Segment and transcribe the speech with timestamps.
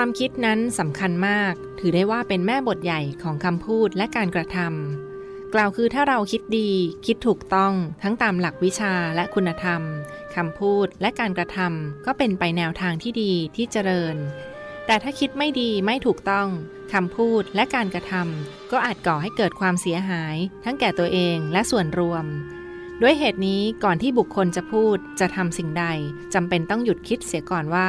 [0.00, 6.70] ความคิดนั้นสำคัญมาก ถือได้ว่าเป็นแม่บทใหญ่ของคำพูดและการกระทำกล่าวคือถ้าเราคิดดี
[7.06, 7.72] คิดถูกต้อง
[8.02, 9.82] ทั้งตามหลักวิชาและคุณธรรม
[10.36, 14.16] คำพูดและการกระทำก็เป็นไปแนวทางที่ดีที่เจริญ
[14.86, 16.48] แต่ถ้าคิดไม่ดีไม่ถูกต้อง
[16.92, 22.24] คำพูดและการกระทำก็อาจก่อให้เกิดความเสียหาย ทั้งแก่ตัวเองและส่วนรวม
[23.02, 25.84] ด้วยเหตุนี้ก่อนที่บุคคลจะพูดจะทำสิ่งใด
[26.34, 27.84] จำเป็นต้องหยุดคิดเสียก่อนว่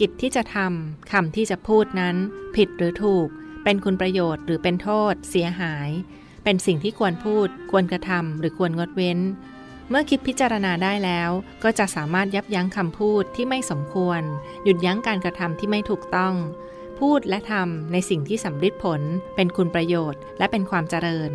[0.00, 2.16] กิจที่จะทำคำที่จะพูดนั้น
[2.56, 3.28] ผิดหรือถูก
[3.64, 5.90] เป็นคุณประโยชน์หรือเป็นโทษ เสียหาย
[6.44, 9.18] เป็นสิ่งที่ควรพูด ควรกระทำหรือควรงดเว้น
[9.88, 11.30] เมื่อคิดพิจารณาได้แล้ว
[11.62, 14.22] ก็จะสามารถยับยั้งคำพูดที่ไม่สมควร
[14.64, 16.34] หยุดยั้งการกระทำที่ไม่ถูกต้อง
[17.00, 19.00] พูดและทำในสิ่งที่สำลิดผล
[19.36, 21.32] เป็นคุณประโยชน์ และเป็นความเจริญ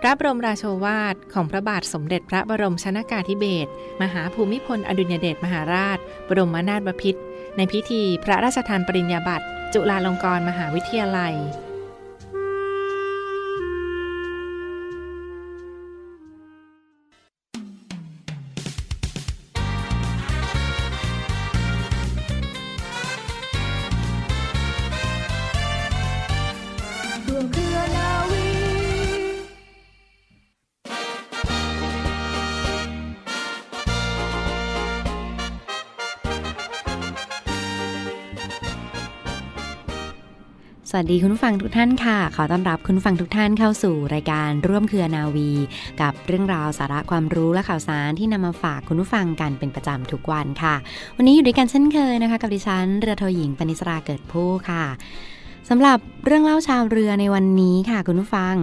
[0.00, 3.70] พระบรมราโชวาทของพระบาทสมเด็จพระบรมชนากาธิเบศร
[4.02, 7.22] มหาภูมิพลอดุลยเดชมหาราช บรมนาถบพิตร
[7.56, 11.34] ในพิธีพระราชทานปริญญาบัตรจุฬาลงกรณ์มหาวิทยาลัย
[40.98, 45.50] วัสดีคุณผู้ฟังทุกท่านค่ะ ขอต้อนรับคุณผู้ฟังทุกท่านเข้าสู่รายการร่วมเครือนาวี
[46.00, 50.74] กับเรื่องราวสาระความรู้และข่าวสารที่นำมาฝากคุณผู้ฟังกันเป็นประจำทุกวันค่ะ
[51.16, 54.84] วันนี้อยู่ด้วยกันเช่นเคยนะคะ กับดิฉันเรือโทหญิงปณิสราเกิดผู้ค่ะ
[55.68, 58.54] สำหรับเรื่องเล่าชาวเรือในวันนี้ค่ะคุณผู้ฟัง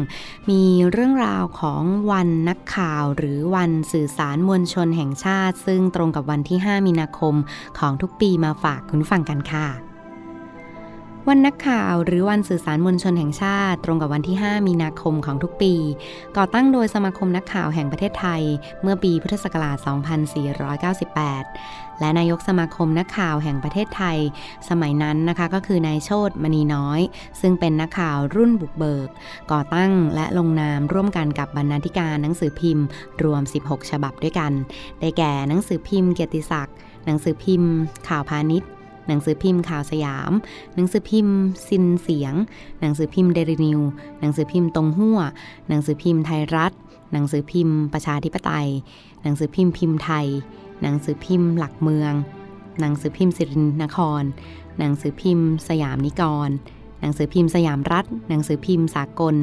[0.50, 7.36] มีเรื่องราวของวันนักข่าว หรือวันสื่อสารมวลชนแห่งชาติ ซึ่งตรงกับวันที่ 5 มีนาคม
[7.80, 9.91] ของทุกปีมาฝากคุณผู้ฟังกันค่ะ
[11.30, 15.74] วันนักข่าวหรือวันสื่อสารมวลชนแห่งชาติ ตรงกับวันที่ 5 มีนาคมของทุกปี
[16.38, 18.42] ก่อตั้งโดยสมาคมนักข่าวแห่งประเทศไทย
[18.82, 19.78] เมื่อปีพุทธศักราช
[21.24, 24.18] 2498 และนายกสมาคมนักข่าวแห่งประเทศไทย
[24.70, 27.00] สมัยนั้นนะคะก็คือนายโชตมณีน้อย
[27.42, 29.10] ซึ่งเป็นนักข่าวรุ่นบุกเบิก
[29.52, 32.86] ก่อตั้งและลงนามร่วมกันกับบรรณาธิการหนังสือพิมพ์
[33.24, 34.52] รวม 16 ฉบับด้วยกัน
[35.00, 37.72] ได้แก่หนังสือพิมพ์เกียรติศักดิ์หนังสือพิมพ์
[38.08, 38.70] ข่าวพาณิชย์
[39.12, 40.32] หนังสือพิมพ์ข่าวสยาม
[40.76, 41.36] หนังสือพิมพ์
[41.68, 42.34] ซินเสียน
[42.82, 43.80] หนังสือพิมพ์เดลินิวส์
[44.20, 45.20] หนังสือพิมพ์ตงฮั้ว
[45.70, 46.72] หนังสือพิมพ์ไทยรัฐ
[47.14, 48.70] หนังสือพิมพ์ประชาธิปไตย
[49.24, 50.28] หนังสือพิมพ์พิมพ์ไทย
[50.82, 52.14] หนังสือพิมพ์หลักเมือง
[52.80, 54.24] หนังสือพิมพ์ศิรินคร
[54.80, 56.50] หนังสือพิมพ์สยามนิกร
[57.02, 59.36] หนังสือพิมพ์สยามรัฐ หนังสือพิมพ์สากล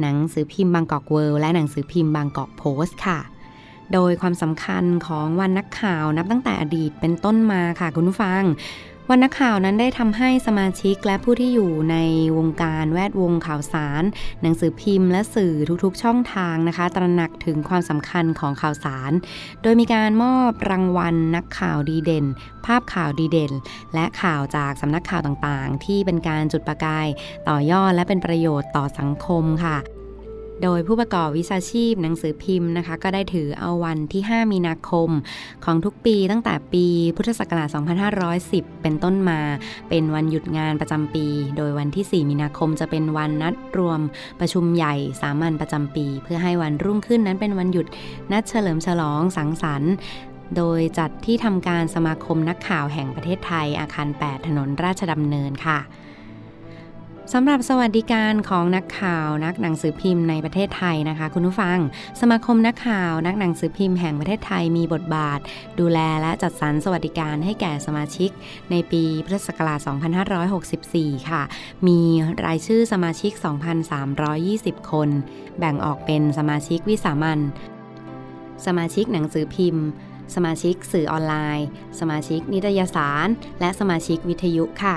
[0.00, 3.20] หนังสือพิมพ์บางกอกเวิลด์และหนังสือพิมพ์บางกอกโพสต์ค่ะ
[3.92, 8.42] โดยความสำคัญของวันนักข่าวนับตั้งแต่อดีตเป็นต้นมาค่ะคุณผู้ฟัง
[9.10, 11.96] วันนักข่าวนั้นได้ทำให้สมาชิกและผู้ที่อยู่ใน
[12.36, 14.02] วงการแวดวงข่าวสาร
[14.42, 15.54] หนังสือพิมพ์และสื่อ
[15.84, 19.12] ทุกๆช่องทางนะคะ ตระหนักถึงความสำคัญของข่าวสาร
[19.62, 22.26] โดยมีการมอบรางวัลนักข่าวดีเด่น
[22.66, 23.52] ภาพข่าวดีเด่น
[23.94, 27.06] และข่าวจากสำนักข่าวต่างๆ ที่เป็นการจุดประกาย
[27.48, 29.78] ต่อยอดและเป็นประโยชน์ต่อสังคมค่ะ
[30.62, 35.10] โดยผู้ประกอบวิชาชีพหนังสือพิมพ์นะคะ ก็ได้ถือเอาวันที่ 5 มีนาคม
[35.64, 36.86] ของทุกปีตั้งแต่ปี
[37.16, 37.68] พุทธศักราช
[38.24, 39.40] 2510 เป็นต้นมา
[39.88, 44.00] เป็นวันหยุดงานประจำปี โดยวันที่ 4 มีนาคมจะเป็นวันนัดรวม
[44.40, 47.86] ประชุมใหญ่สามัญประจำปี เพื่อให้วันรุ่งขึ้นนั้นเป็นวันหยุด
[48.32, 49.92] นัดเฉลิมฉลองสังสรรค์
[50.56, 55.80] โดยจัดที่ทำการสมาคมนักข่าวแห่งประเทศไทยอาคาร 8 ถนนราชดำเนินค่ะ
[57.30, 61.78] สำหรับสวัสดิการของนักข่าวนักหนังสือพิมพ์ในประเทศไทยนะคะ คุณผู้ฟัง
[62.20, 65.40] สมาคมนักข่าวนักหนังสือพิมพ์แห่งประเทศไทยมีบทบาท
[65.80, 68.30] ดูแลและจัดสรรสวัสดิการให้แก่สมาชิก
[68.70, 69.78] ในปีพุทธศักราช
[70.54, 71.42] 2564 ค่ะ
[71.86, 72.00] มี
[72.46, 73.32] รายชื่อสมาชิก
[74.12, 75.08] 2,320 คน
[75.58, 77.40] แบ่งออกเป็นสมาชิกวิสามัน
[78.66, 79.84] สมาชิกหนังสือพิมพ์
[80.34, 81.66] สมาชิกสื่อออนไลน์
[82.00, 83.28] สมาชิกนิตยสาร
[83.60, 84.94] และสมาชิกวิทยุค่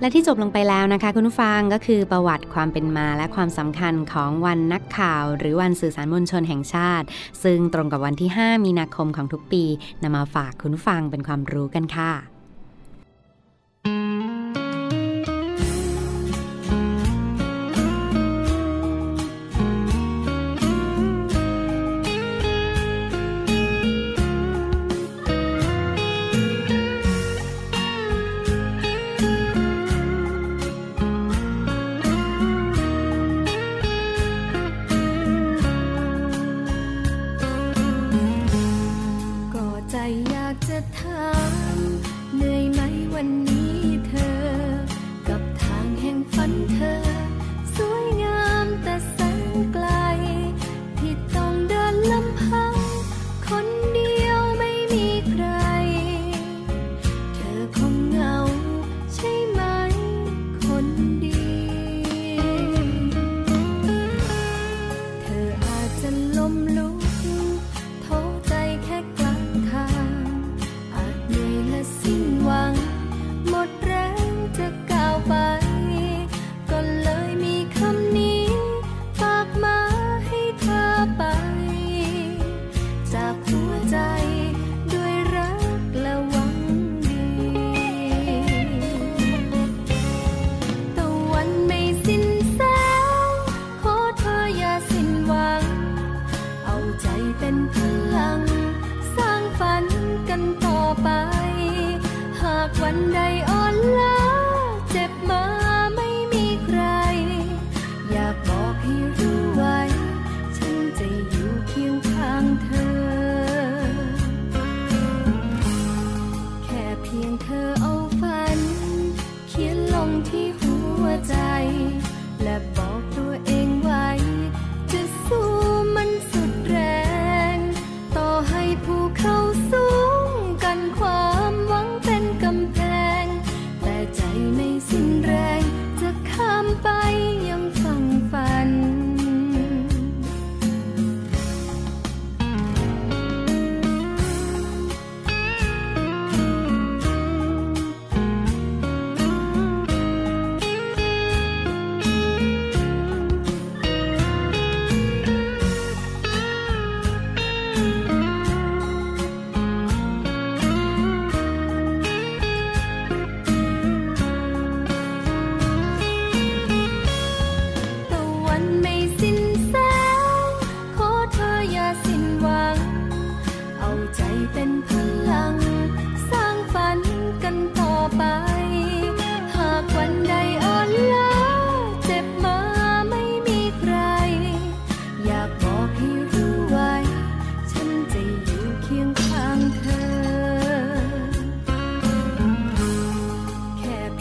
[0.00, 7.06] และที่จบลงไปแล้วนะคะคุณผู้ฟังก็คือประวัติความเป็นมาและความสำคัญของวันนักข่าว หรือวันสื่อสารมวลชนแห่งชาติ
[7.42, 9.64] ซึ่งตรงกับวันที่ 5 มีนาคมของทุกปี
[10.02, 12.39] นำมาฝากคุณผู้ฟังเป็นความรู้กันค่ะ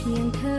[0.09, 0.58] ท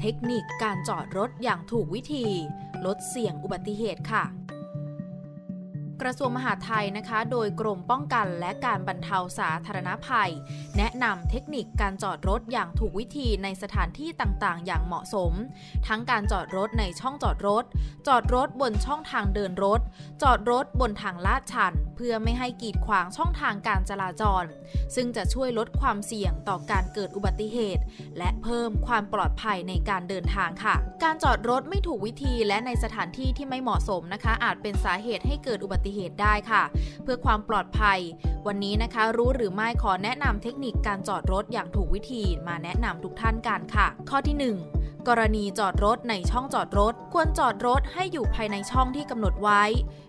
[0.00, 2.26] เทคนิคการจอดรถอย่างถูกวิธี
[2.86, 4.24] ลดเสี่ยงอุบัติเหตุค่ะ
[6.02, 10.30] กระทรวงมหาดไทยนะคะ โดยกรมป้องกันและการบรรเทาสาธารณภัย
[10.76, 15.32] แนะนำเทคนิคการจอดรถอย่างถูกวิธีในสถานที่ต่างๆ อย่างเหมาะสม
[15.86, 17.64] ทั้งการจอดรถในช่องจอดรถ
[18.08, 19.80] จอดรถบนช่องทางเดินรถ
[20.22, 24.44] จอดรถบนทางลาดชัน เพื่อไม่ให้กีดขวางช่องทางการจราจร
[24.94, 27.82] ซึ่งจะช่วยลดความเสี่ยงต่อการเกิดอุบัติเหตุ
[28.18, 36.62] และเพิ่มความปลอดภัยในการเดินทางค่ะ การจอดรถไม่ถูกวิธีและในสถานที่ที่ไม่เหมาะสมนะคะ อาจเป็นสาเหตุให้เกิดอุบัติเหตุได้ค่ะ
[37.02, 37.98] เพื่อความปลอดภัย
[38.46, 49.62] วันนี้นะคะรู้หรือไม่ขอแนะนำเทคนิคการจอดรถอย่างถูกวิธีมาแนะนำทุกท่านกันค่ะ ข้อที่ 1 กรณีจอดรถในช่องจอดรถ ควรจอดรถให้อยู่ภายในช่องที่กำหนดไว้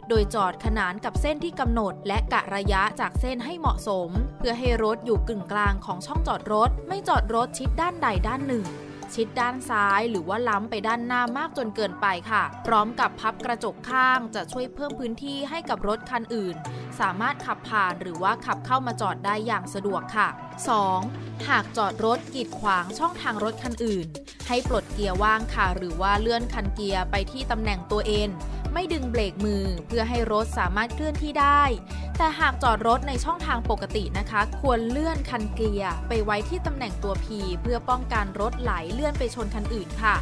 [0.09, 4.09] โดยจอดขนานกับเส้นที่กำหนด และกะระยะจากเส้นให้เหมาะสม
[4.39, 8.65] เพื่อให้รถอยู่กึ่งกลางของช่องจอดรถ ไม่จอดรถชิดด้านใดด้านหนึ่ง
[9.15, 16.55] ชิดด้านซ้าย หรือว่าล้ำไปด้านหน้ามากจนเกินไปค่ะ พร้อมกับพับกระจกข้างจะช่วยเพิ่มพื้นที่ให้กับรถคันอื่น
[16.99, 20.27] สามารถขับผ่านหรือว่าขับเข้ามาจอดได้อย่างสะดวกค่ะ
[20.87, 21.47] 2.
[21.49, 24.07] หากจอดรถกีดขวางช่องทางรถคันอื่น
[24.47, 28.27] ให้ปลดเกียร์ว่างค่ะ หรือว่าเลื่อนคันเกียร์ไปที่ตำแหน่งตัวเอง
[28.73, 31.63] ไม่ดึงเบรกมือเพื่อให้รถสามารถเคลื่อนที่ได้
[32.23, 37.25] แต่หากจอดรถในช่องทางปกตินะคะ ควรเลื่อนคันเกียร์ไปไว้ที่ตำแหน่งตัว P
[37.61, 40.15] เพื่อป้องกันรถไหลเลื่อนไปชนคันอื่นค่ะ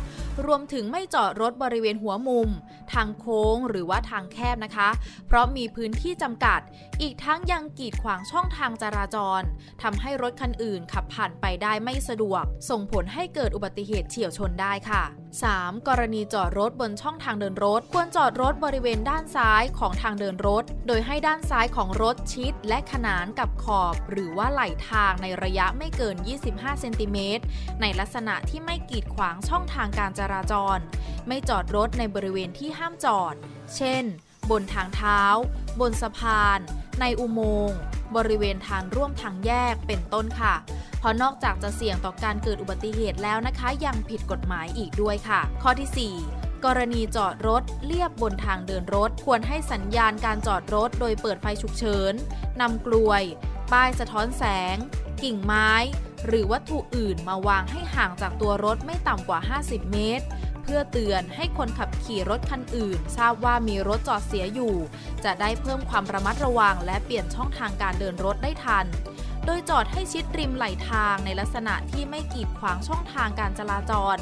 [0.46, 2.50] รวมถึงไม่จอดรถบริเวณหัวมุม
[2.94, 4.90] ทางโค้งหรือว่าทางแคบนะคะ
[5.28, 6.60] เพราะมีพื้นที่จำกัด
[7.02, 9.42] อีกทั้งยังกีดขวางช่องทางจราจร
[9.82, 15.04] ทำให้รถคันอื่นขับผ่านไปได้ไม่สะดวก ส่งผลให้เกิดอุบัติเหตุเฉียวชนได้ค่ะ
[15.46, 15.88] 3.
[15.88, 26.16] กรณีจอดรถบนช่องทางเดินรถ ควรจอดรถบริเวณด้านซ้ายของทางเดินรถ โดยให้ด้านซ้ายของรถชิด และขนานกับขอบ หรือว่าไหลทางในระยะไม่เกิน
[26.50, 27.44] 25 เซนติเมตร
[27.82, 30.80] ในลักษณะที่ไม่กีดขวางช่องทางการจราจร
[31.28, 33.36] ไม่จอดรถในบริเวณที่ห้ามจอด
[33.76, 34.04] เช่น
[34.52, 35.22] บนทางเท้า
[35.80, 36.60] บนสะพาน
[37.00, 37.80] ในอุโมงค์
[38.16, 40.56] บริเวณทางร่วมทางแยกเป็นต้นค่ะ
[41.00, 52.14] เพราะนอกจากจะเสี่ยงต่อการเกิดอุบัติเหตุแล้วนะคะ ยังผิดกฎหมายอีกด้วยค่ะ ข้อที่ 4กรณีจอดรถเลียบบนทางเดินรถ ควรให้สัญญาณการจอดรถโดยเปิดไฟฉุกเฉิน
[52.62, 53.24] นำกลวย
[53.72, 54.44] ป้ายสะท้อนแส
[54.74, 54.76] ง
[55.24, 55.72] กิ่งไม้
[56.26, 60.26] หรือวัตถุอื่นมาวางให้ห่างจากตัวรถไม่ต่ำกว่า 50 เมตร
[60.64, 64.76] เพื่อเตือนให้คนขับขี่รถคันอื่น ทราบว่ามีรถจอดเสียอยู่
[65.24, 68.86] จะได้เพิ่มความระมัดระวัง และเปลี่ยนช่องทางการเดินรถได้ทัน
[69.46, 74.18] โดยจอดให้ชิดริมไหลทางในลักษณะที่ไม่กีดขวางช่องทางการจราจร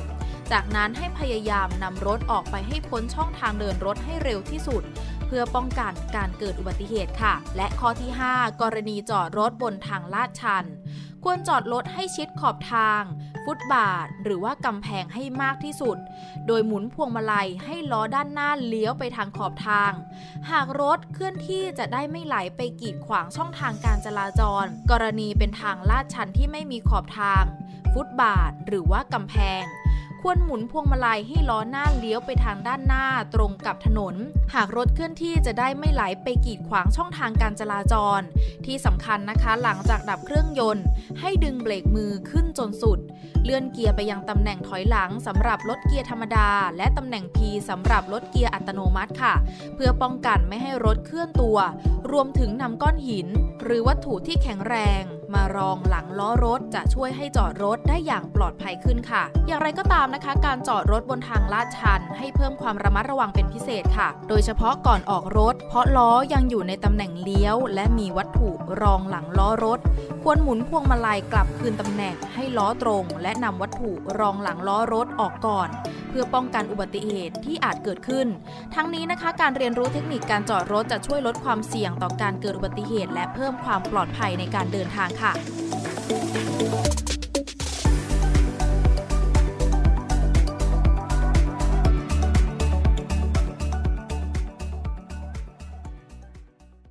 [0.52, 4.84] จากนั้นให้พยายามนำรถออกไปให้พ้นช่องทางเดินรถให้เร็วที่สุด
[5.28, 10.66] เพื่อป้องกันการเกิดอุบัติเหตุค่ะ และข้อที่ 5 กรณีจอดรถบนทางลาดชัน
[11.24, 13.02] ควรจอดรถให้ชิดขอบทาง
[13.46, 15.98] ฟุตบาท หรือว่ากำแพงให้มากที่สุด
[16.48, 19.92] โดยหมุนพวงมาลัยให้ล้อด้านหน้าเลี้ยวไปทางขอบทาง
[20.52, 27.44] หากรถเคลื่อนที่จะได้ไม่ไหลไปกีดขวางช่องทางการจราจร กรณีเป็นทางลาดชันที่ไม่มีขอบทาง
[27.94, 29.64] ฟุตบาท หรือว่ากำแพง
[30.22, 33.06] ควรหมุนพวงมาลัยให้ล้อหน้าเลี้ยวไปทางด้านหน้า
[33.36, 34.16] ตรงกับถนน
[34.54, 38.22] หากรถเคลื่อนที่จะได้ไม่ไหลไปกีดขวางช่องทางการจราจร
[38.66, 40.86] ที่สำคัญนะคะหลังจากดับเครื่องยนต์
[41.20, 43.00] ให้ดึงเบรกมือขึ้นจนสุด
[43.44, 47.38] เลื่อนเกียร์ไปยังตำแหน่งถอยหลังสำหรับรถเกียร์ธรรมดา และตำแหน่ง P
[47.70, 49.34] สำหรับรถเกียร์อัตโนมัติค่ะ
[49.76, 51.58] เพื่อป้องกันไม่ให้รถเคลื่อนตัว
[52.12, 53.28] รวมถึงนำก้อนหิน
[53.64, 55.04] หรือวัตถุที่แข็งแรง
[55.34, 68.50] มารองหลังล้อรถจะช่วยให้จอดรถได้อย่างปลอดภัยขึ้นค่ะ อย่างไรก็ตามนะคะ การจอดรถบนทางลาดชัน ให้เพิ่มความระมัดระวังเป็นพิเศษค่ะ โดยเฉพาะก่อนออกรถ เพราะล้อยังอยู่ในตำแหน่งเลี้ยว และมีวัตถุ
[68.82, 69.80] รองหลังล้อรถ
[70.24, 75.70] ควรหมุนพวงมาลัยกลับคืนตำแหน่งให้ล้อตรง และนำวัตถุรองหลังล้อรถออกก่อน
[76.10, 78.28] เพื่อป้องกันอุบัติเหตุที่อาจเกิดขึ้น
[78.76, 85.34] ทั้งนี้นะคะการเรียนรู้เทคนิคการจอดรถจะช่วยลดความเสี่ยงต่อการเกิดอุบัติเหตุ และเพิ่มความปลอดภัยในการเดินทางค่ะ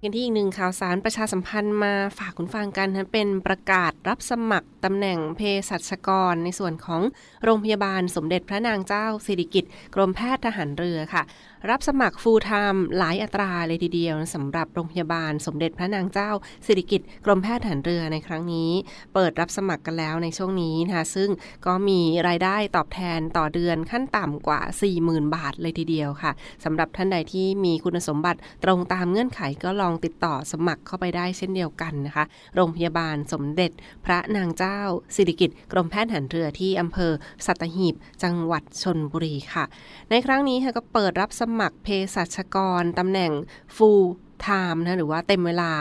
[0.07, 7.03] กันที่อีกหนึ่งข่าวสารประชาสัมพันธ์มาฝากคุณฟังกันนะเป็นประกาศรับสมัครตำแหน่งเภสัชกร ในส่วนของ
[7.45, 11.23] โรงพยาบาลสมเด็จพระนางเจ้าสิริกิติ์กรมแพทย์ทหารเรือค่ะ
[11.71, 16.31] รับสมัครฟูลไทม์หลายอัตราเลยทีเดียวสำหรับโรงพยาบาลสมเด็จพระนางเจ้า
[16.67, 18.71] สิริกิติ์กรมแพทย์ทหารเรือในครั้งนี้
[19.15, 21.31] เปิดรับสมัครกันแล้วในช่วงนี้นะคะซึ่ง
[21.67, 24.61] ก็มีรายได้ตอบแทนต่อเดือนขั้นต่ำกว่า
[24.99, 26.33] 40,000 บาทเลยทีเดียวค่ะ
[26.65, 33.71] สำหรับท่านใดที่มีคุณสมบัติตรงตามเงื่อนไขก็ลองติดต่อสมัครเข้าไปได้เช่นเดียวกันนะคะ โรงพยาบาลสมเด็จ
[34.05, 34.81] พระนางเจ้า
[35.15, 37.13] สิริกิติ์กรมแพทย์ทหารเรือที่อำเภอ
[37.47, 39.65] สัตหีบ จังหวัดชนบุรีค่ะ
[40.11, 43.33] ในครั้งนี้ค่ะก็เปิดรับสมัครเภสัชกรตำแหน่ง
[43.77, 44.05] full
[44.45, 45.73] time นะหรือว่าเต็มเวลา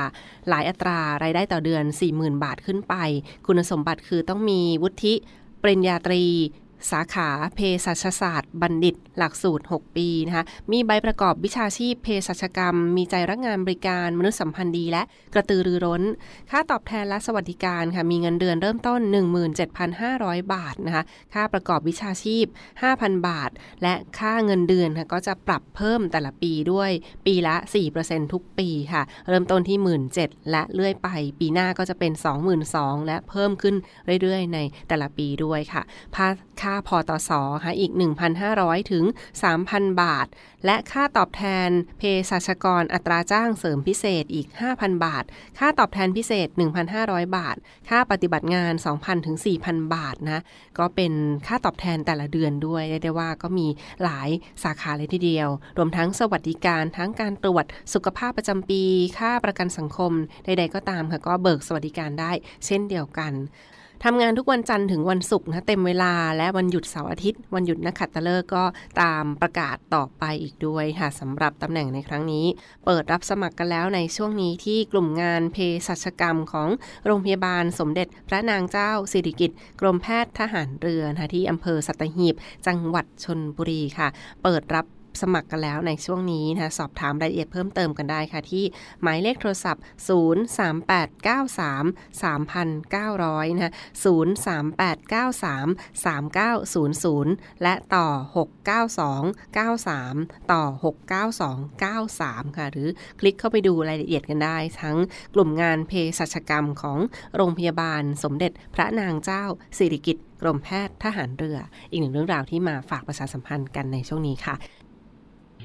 [0.50, 2.96] หลายอัตรารายได้ต่อเดือน 40,000 บาทขึ้นไป
[3.46, 5.14] คุณสมบัติคือต้องมีวุฒิ
[5.62, 6.24] ปริญญาตรี
[6.92, 15.04] สาขาเภสัชศาสตร์บัณฑิต หลักสูตร 6 ปีนะคะมีใบประกอบวิชาชีพเภสัชกรรม มีใจรักงานบริการมนุษยสัมพันธ์ดี และ
[15.34, 16.04] กระตือรือร้น
[16.52, 19.00] ค่าตอบแทนและสวัสดิการค่ะมีเงินเดือนเริ่มต้น
[19.78, 21.04] 17,500 บาทนะคะ
[21.34, 22.46] ค่าประกอบวิชาชีพ
[22.86, 23.52] 5,000 บาท
[23.84, 26.92] และค่าเงินเดือนค่ะก็จะปรับเพิ่มแต่ละปีด้วย
[27.26, 27.56] ปีละ
[27.96, 29.78] 4%ทุกปีค่ะ เริ่มต้นที่
[30.14, 31.08] 17,000และเลื่อยไป
[31.40, 32.12] ปีหน้าก็จะเป็น
[32.60, 33.76] 22,000และเพิ่มขึ้น
[34.22, 35.82] เรื่อยๆ ในแต่ละปีด้วยค่ะ
[36.18, 37.92] ค่าค่าพอตสอค่ะอีก
[38.42, 39.04] 1,500 ถึง
[39.52, 40.28] 3,000 บาท
[40.66, 45.24] และค่าตอบแทนเภสัชกรอัตราจ้างเสริมพิเศษอีก 5,000 บาท
[45.60, 46.48] ค่าตอบแทนพิเศษ
[46.92, 47.56] 1,500 บาท
[47.90, 50.42] ค่าปฏิบัติงาน 2,000 ถึง 4,000 บาทนะ
[50.80, 51.14] ก็เป็น
[51.48, 53.68] ค่าตอบแทนแต่ละเดือนด้วยเรียกได้ว่าก็มี
[54.04, 54.30] หลาย
[54.64, 58.84] สาขาเลยทีเดียว รวมทั้งสวัสดิการทั้งการตรวจสุขภาพประจำปี
[59.20, 60.12] ค่าประกันสังคม
[60.46, 62.32] ใดๆก็ตามค่ะก็เบิกสวัสดิการได้
[62.66, 63.34] เช่นเดียวกัน
[64.08, 68.64] ทำงานทุกวันจันทร์ถึงวันศุกร์นะเต็มเวลาและวันหยุดเสาร์อาทิตย์ วันหยุดนักขัตฤกษ์ก็
[69.02, 72.46] ตามประกาศต่อไปอีกด้วยค่ะสำหรับตำแหน่งในครั้งนี้
[72.86, 75.58] เปิดรับสมัครกันแล้วในช่วงนี้ที่กลุ่มงานเภ
[75.88, 76.70] สัชกรรมของ
[77.06, 82.36] โรงพยาบาลสมเด็จพระนางเจ้าสิริกิติ์กรมแพทย์ทหารเรือนะที่อำเภอสัตหีบ
[82.68, 84.08] จังหวัดชนบุรีค่ะ
[84.44, 84.86] เปิดรับ
[85.22, 88.64] สมัครกันแล้วในช่วงนี้นะคะสอบถามรายละเอียดเพิ่มเติมกันได้ค่ะ ที่
[89.02, 89.88] หมายเลขโทรศัพท์ 03893
[92.24, 93.72] 3,900นะคะ
[94.06, 98.08] 03893 3900 และต่อ
[99.66, 100.64] 69293 ต่อ
[101.44, 104.98] 69293 ค่ะ หรือคลิกเข้าไปดูรายละเอียดกันได้ ทั้ง
[105.34, 107.00] กลุ่มงานเภสัชกรรมของ
[107.36, 109.44] โรงพยาบาลสมเด็จพระนางเจ้า
[109.78, 111.58] สิริกิติ์กรมแพทย์ทหารเรือ
[111.90, 114.56] อีกหนึ่งเรื่องราวที่มาฝากประชาสัมพันธ์กันในช่วงนี้ค่ะ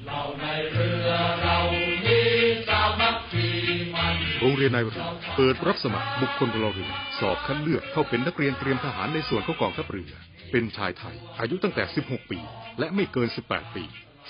[0.07, 1.09] เราในเรือ
[1.41, 1.57] เรา
[2.05, 2.29] นี้
[2.67, 3.47] สามัคคี
[3.95, 5.05] มันโรงเรียนนายเรือ
[5.37, 10.11] เปิดรับสมัครบุคคลพลเรือนสอบคัดเลือกเข้าเป็นนักเรียนเตรียมทหารในส่วนของกองทัพเรือ
[10.51, 12.39] เป็นชายไทย อายุตั้งแต่ 16 ปี
[12.79, 13.83] และไม่เกิน 18 ปี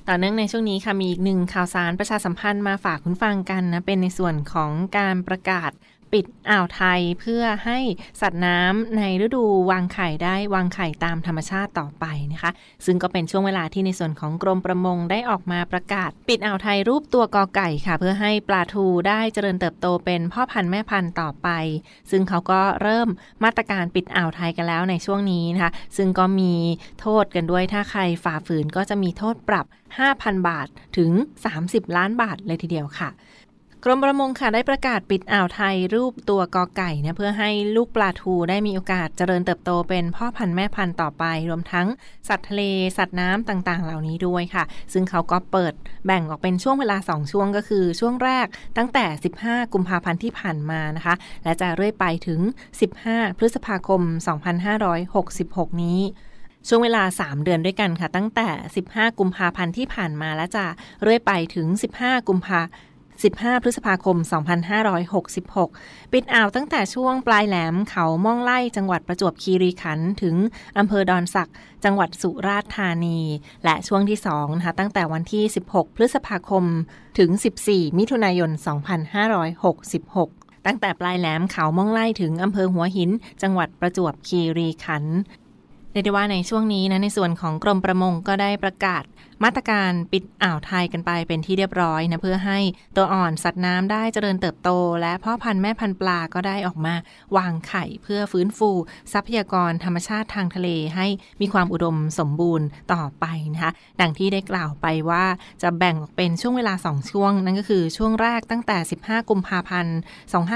[0.08, 5.72] ต่อเนื่องในช่วงนี้ค่ะมีอีกหนึ่งข่าวสารประชาสัมพันธ์มาฝากคุณฟังกันนะเป็นในส่วนของการประกาศ
[6.14, 7.80] ปิดอ่าวไทยเพื่อให้
[8.22, 12.52] สัตว์น้ำในฤดูวางไข่ได้วางไข่ตามธรรมชาติต่อไปนะคะ
[12.86, 21.50] ซึ่งก็เป็นช่วงเวลาที่ในส่วนของกรมประมงได้ออกมาประกาศ ปิดอ่าวไทยรูปตัวกอไก่ค่ะ เพื่อให้ปลาทูได้เจริญเติบโตเป็นพ่อพันธุ์แม่พันธุ์ต่อไป
[22.12, 23.08] ซึ่งเขาก็เริ่ม
[23.44, 26.54] มาตรการปิดอ่าวไทยกันแล้วในช่วงนี้นะคะ ซึ่งก็มี
[27.02, 29.66] โทษกันด้วยถ้าใครฝ่าฝืนก็จะมีโทษปรับ
[30.08, 31.12] 5,000 บาทถึง
[31.54, 33.10] 30 ล้านบาทเลยทีเดียวค่ะ
[33.86, 41.88] กรมประมงค่ะได้ประกาศปิดอ่าวไทยรูปตัวกอไก่นะเพื่อให้ลูกปลาทูได้มีโอกาสเจริญเติบโตเป็นพ่อพันธุ์แม่พันธุ์ต่อไป รวมทั้ง
[42.28, 42.62] สัตว์ทะเล
[42.98, 45.74] สัตว์น้ำต่างๆ เหล่านี้ด้วยค่ะ ซึ่งเขาก็เปิด
[46.06, 49.06] แบ่งออกเป็นช่วงเวลา 2 ช่วงก็คือช่วงแรกตั้งแต่
[49.40, 52.40] 15 กุมภาพันธ์ที่ผ่านมานะคะ และจะเรื่อยไปถึง
[52.90, 54.02] 15 พฤษภาคม
[54.92, 56.00] 2566 นี้
[56.68, 58.50] ช่วงเวลา 3 เดือนด้วยกันค่ะ ตั้งแต่
[58.86, 60.66] 15 กุมภาพันธ์ที่ผ่านมาและจะ
[61.02, 61.68] เรื่อยไปถึง
[62.00, 62.62] 15 กุมภา
[63.22, 64.18] 15 พฤษภาคม
[65.56, 70.36] 2566 ปิดอ่าวตั้งแต่ช่วงปลายแหลมเขาม่องไล่จังหวัดประจวบคีรีขันธ์ถึง
[70.78, 71.52] อำเภอดอนสัก
[71.86, 73.20] จังหวัดสุราษฎร์ธานี
[73.64, 76.64] และช่วงที่2นะคะตั้งแต่วันที่ 16 พฤษภาคม
[77.20, 77.30] ถึง
[77.66, 78.52] 14 มิถุนายน
[79.34, 83.10] 2566ตั้งแต่ปลายแหลมเขาม่องไล่ถึงอำเภอหัวหิน
[83.42, 85.18] จังหวัดประจวบคีรีขันธ์
[85.92, 89.04] เรียกได้ว่าในช่วงนี้นะในส่วนของกรมประมงก็ได้ประกาศ
[89.44, 92.60] มาตรการปิดอ่าวไทยกันไปเป็นที่เรียบร้อยนะเพื่อให้
[92.96, 94.70] ตัวอ่อนสัตว์น้ำได้เจริญเติบโต
[95.02, 96.94] และพ่อพันธุ์แม่พันธุ์ปลาก็ได้ออกมา
[97.38, 98.70] วางไข่เพื่อฟื้นฟู
[99.14, 101.08] ทรัพยากรธรรมชาติทางทะเลให้
[101.42, 105.26] มีความอุดมสมบูรณ์ต่อไปนะคะดังที่ได้กล่าวไปว่า
[105.62, 109.98] จะแบ่งออกเป็นช่วงเวลา 2 ช่วง นั่นก็คือช่วงแรกตั้งแต่ 15 กุมภาพันธ์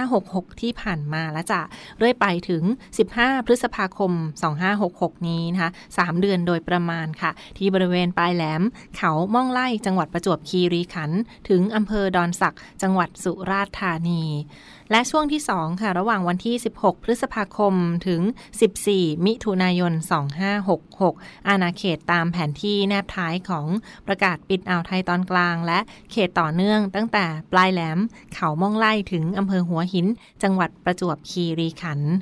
[0.02, 1.62] 2566 ที่ผ่านมาและจะ
[1.98, 2.64] เรื่อยไปถึง
[3.06, 4.12] 15 พฤษภาคม
[4.70, 8.62] 2566 นี้นะคะ3เดือนโดยประมาณค่ะ ที่บริเวณปลายแหลม
[8.98, 14.24] เขาม่องไล่จังหวัดประจวบคีรีขันธ์ถึงอำเภอดอนสักจังหวัดสุราษฎร์ธานี
[14.92, 17.74] และช่วงที่ 2 ค่ะ ระหว่างวันที่ 16 พฤษภาคม
[18.08, 18.22] ถึง
[18.74, 19.94] 14 มิถุนายน
[20.70, 23.68] 2566 อาณาเขตตามแผนที่แนบท้ายของ
[24.08, 25.80] ประกาศปิดอ่าวไทยตอนกลาง และ
[26.12, 28.00] เขตต่อเนื่องตั้งแต่ปลายแหลม
[28.34, 30.08] เขาม่องไล่ถึงอำเภอหัวหิน
[30.44, 32.14] จังหวัดประจวบคีรีขันธ์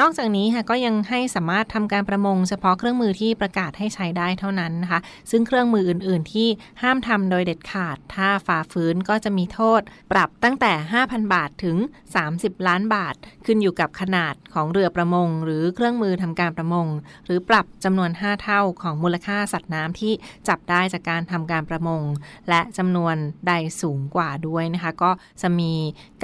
[0.00, 5.00] นอกจากนี้ค่ะก็ยังให้สามารถทำการประมง เฉพาะเครื่องมือที่ประกาศให้ใช้ได้เท่านั้นนะคะ
[5.30, 6.48] ซึ่งเครื่องมืออื่น ๆ ที่
[6.82, 9.80] ห้ามทำโดยเด็ดขาด ถ้าฝ่าฝืนก็จะมีโทษ
[10.12, 11.76] ปรับตั้งแต่ 5,000 บาทถึง
[12.22, 13.14] 30 ล้านบาท
[13.46, 16.86] ขึ้นอยู่กับขนาดของเรือประมง หรือเครื่องมือทำการประมง
[17.26, 20.12] หรือปรับจำนวน 5 เท่าของมูลค่าสัตว์น้ำที่
[20.48, 22.02] จับได้จากการทำการประมง
[22.48, 23.16] และจำนวน
[23.48, 25.10] ใดสูงกว่าด้วยนะคะ ก็
[25.42, 25.72] จะมี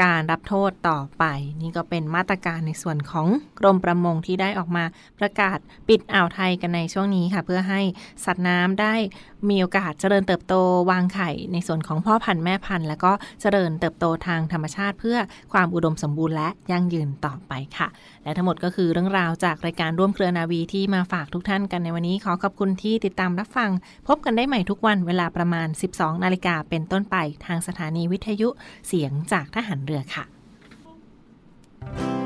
[0.02, 1.24] การรับโทษต่อไป
[1.60, 3.28] นี่ก็เป็นมาตรการในส่วนของ
[3.58, 4.84] กรมประมงที่ได้ออกมา
[5.18, 7.80] ประกาศปิดอ่าวไทยกันในช่วงนี้ค่ะ เพื่อให้
[8.24, 8.94] สัตว์น้ำได้
[9.48, 10.54] มีโอกาสเจริญเติบโต
[10.90, 15.18] วางไข่ ในส่วนของพ่อพันธุ์แม่พันธุ์แล้วก็เจริญเติบโตทางธรรมชาติ เพื่อ
[15.52, 17.88] ความอุดมสมบูรณ์และยั่งยืนต่อไปค่ะ
[18.24, 23.70] และทั้งหมดก็คือเรื่องราวจากรายการร่วมเครือนาวีที่มาฝากทุกท่านกันในวันนี้ขอขอบคุณที่ติดตามรับฟัง
[24.08, 27.16] พบกันได้ใหม่ทุกวันเวลาประมาณ 12 นาฬิกาเป็นต้นไป
[27.46, 28.48] ทางสถานีวิทยุ
[28.86, 30.24] เสียงจากทหารเรือค่ะ
[31.88, 32.17] ตะ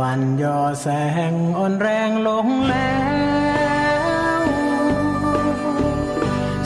[0.00, 0.88] วันย่อแส
[1.32, 2.94] งอ่อนแรงลงแล้
[4.40, 4.42] ว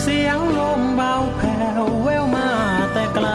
[0.03, 2.51] เสียงลมเบาแผ่วแววมา
[2.93, 3.29] แต่ไกล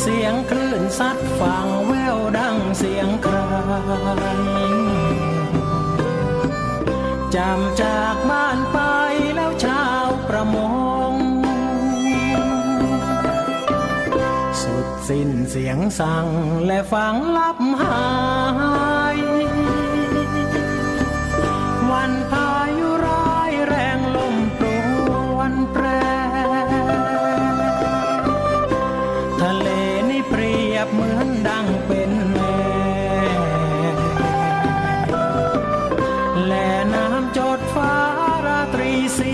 [0.00, 3.36] เสียงคลื่นซัดฝั่งแววดังเสียงใคร
[7.34, 8.58] จำจากบ้าน
[15.14, 16.26] สิ้นเสียงสั่ง
[16.66, 18.04] และฟังลับหา
[19.16, 19.18] ย
[21.90, 24.66] วันพายุร้ายแรงลมปร
[25.36, 25.84] วนแปร
[29.40, 29.68] ทะเล
[30.10, 32.56] นี่เปรียบเหมือนดังเป็นแม่
[36.48, 37.94] และน้ำจดฟ้า
[38.46, 39.32] ราตรีสี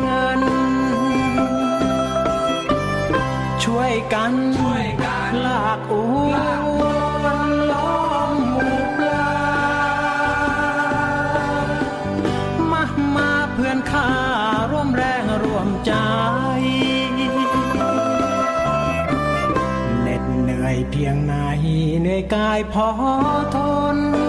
[0.00, 0.42] เงิน
[3.64, 4.34] ช่วยกัน
[22.34, 22.88] กายพอ
[23.54, 23.58] ท
[23.94, 24.21] น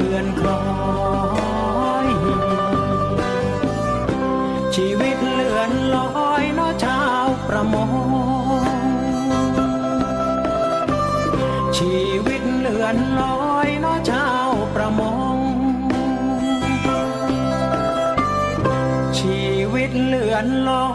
[0.00, 0.62] เดือนคล้อ
[2.06, 2.08] ย
[4.74, 7.90] ชีวิตเลื่อนลอยน้อชาวประมง
[11.78, 15.02] ชีวิตเลื่อนลอยน้อชาวประม
[15.34, 15.36] ง
[19.18, 20.89] ชีวิตเลื่อนลอย